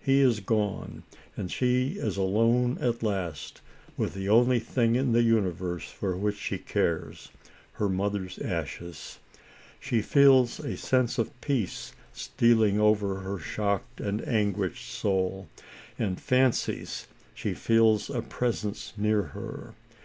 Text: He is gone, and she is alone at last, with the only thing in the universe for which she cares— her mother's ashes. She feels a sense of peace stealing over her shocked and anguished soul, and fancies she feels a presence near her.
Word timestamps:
He 0.00 0.18
is 0.18 0.40
gone, 0.40 1.04
and 1.36 1.48
she 1.48 1.90
is 1.90 2.16
alone 2.16 2.76
at 2.80 3.04
last, 3.04 3.60
with 3.96 4.12
the 4.14 4.28
only 4.28 4.58
thing 4.58 4.96
in 4.96 5.12
the 5.12 5.22
universe 5.22 5.84
for 5.88 6.16
which 6.16 6.36
she 6.36 6.58
cares— 6.58 7.30
her 7.74 7.88
mother's 7.88 8.40
ashes. 8.40 9.20
She 9.78 10.02
feels 10.02 10.58
a 10.58 10.76
sense 10.76 11.18
of 11.18 11.40
peace 11.40 11.92
stealing 12.12 12.80
over 12.80 13.20
her 13.20 13.38
shocked 13.38 14.00
and 14.00 14.26
anguished 14.26 14.88
soul, 14.90 15.48
and 16.00 16.20
fancies 16.20 17.06
she 17.32 17.54
feels 17.54 18.10
a 18.10 18.22
presence 18.22 18.92
near 18.96 19.22
her. 19.22 19.74